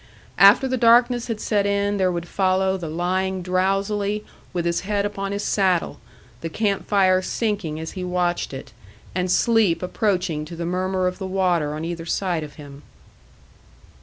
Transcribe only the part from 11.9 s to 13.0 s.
side of him.